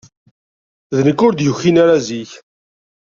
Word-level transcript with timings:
D 0.95 0.97
nekk 1.07 1.19
ur 1.27 1.33
d-yukin 1.33 1.81
ara 1.83 1.97
zik. 2.07 2.31